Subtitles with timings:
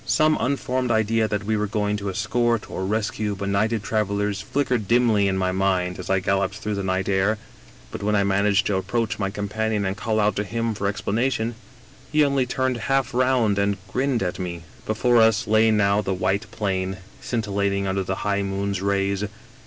[0.07, 5.27] "Some unformed idea that we were going to escort, or rescue, benighted travelers flickered dimly
[5.27, 7.37] in my mind as I galloped through the night air;
[7.91, 11.01] but when I managed to approach my companion and called out to him for ex
[11.01, 11.53] planation,
[12.11, 16.49] he only turned half round and grinned at me." Before us lay now the white
[16.49, 19.25] plain, scintillating under the high moon's rays.